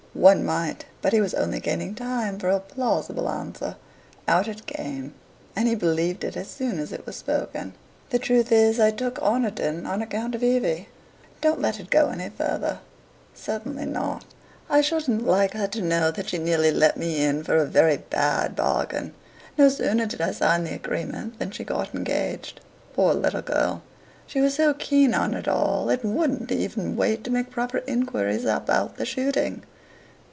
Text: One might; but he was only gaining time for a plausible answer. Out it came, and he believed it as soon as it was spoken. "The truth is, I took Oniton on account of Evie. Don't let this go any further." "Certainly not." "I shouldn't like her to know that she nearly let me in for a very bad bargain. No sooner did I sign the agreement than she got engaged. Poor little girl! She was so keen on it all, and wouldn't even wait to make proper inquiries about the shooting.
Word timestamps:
One 0.13 0.45
might; 0.45 0.83
but 1.01 1.13
he 1.13 1.21
was 1.21 1.33
only 1.33 1.61
gaining 1.61 1.95
time 1.95 2.37
for 2.37 2.49
a 2.49 2.59
plausible 2.59 3.29
answer. 3.29 3.77
Out 4.27 4.45
it 4.49 4.65
came, 4.65 5.13
and 5.55 5.69
he 5.69 5.73
believed 5.73 6.25
it 6.25 6.35
as 6.35 6.49
soon 6.49 6.79
as 6.79 6.91
it 6.91 7.05
was 7.07 7.15
spoken. 7.15 7.73
"The 8.09 8.19
truth 8.19 8.51
is, 8.51 8.77
I 8.77 8.91
took 8.91 9.19
Oniton 9.21 9.85
on 9.87 10.01
account 10.01 10.35
of 10.35 10.43
Evie. 10.43 10.89
Don't 11.39 11.61
let 11.61 11.75
this 11.75 11.87
go 11.87 12.09
any 12.09 12.27
further." 12.27 12.79
"Certainly 13.33 13.85
not." 13.85 14.25
"I 14.69 14.81
shouldn't 14.81 15.25
like 15.25 15.53
her 15.53 15.67
to 15.67 15.81
know 15.81 16.11
that 16.11 16.27
she 16.29 16.37
nearly 16.37 16.71
let 16.71 16.97
me 16.97 17.23
in 17.23 17.41
for 17.45 17.55
a 17.55 17.65
very 17.65 17.95
bad 17.95 18.53
bargain. 18.53 19.13
No 19.57 19.69
sooner 19.69 20.05
did 20.05 20.19
I 20.19 20.31
sign 20.31 20.65
the 20.65 20.73
agreement 20.75 21.39
than 21.39 21.51
she 21.51 21.63
got 21.63 21.95
engaged. 21.95 22.59
Poor 22.93 23.13
little 23.13 23.41
girl! 23.41 23.81
She 24.27 24.41
was 24.41 24.55
so 24.55 24.73
keen 24.73 25.13
on 25.13 25.33
it 25.33 25.47
all, 25.47 25.89
and 25.89 26.03
wouldn't 26.15 26.51
even 26.51 26.97
wait 26.97 27.23
to 27.23 27.31
make 27.31 27.49
proper 27.49 27.77
inquiries 27.87 28.43
about 28.43 28.97
the 28.97 29.05
shooting. 29.05 29.63